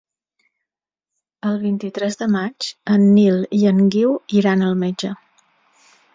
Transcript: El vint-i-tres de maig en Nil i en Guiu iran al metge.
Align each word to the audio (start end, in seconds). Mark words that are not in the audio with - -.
El 1.49 1.59
vint-i-tres 1.65 2.17
de 2.21 2.29
maig 2.37 2.71
en 2.97 3.07
Nil 3.19 3.39
i 3.59 3.61
en 3.75 3.85
Guiu 3.97 4.19
iran 4.41 4.67
al 4.71 4.77
metge. 4.87 5.15